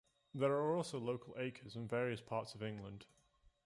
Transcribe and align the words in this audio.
There 0.33 0.51
are 0.53 0.75
also 0.75 0.97
local 0.99 1.35
acres 1.37 1.75
in 1.75 1.87
various 1.87 2.21
parts 2.21 2.55
of 2.55 2.63
England. 2.63 3.05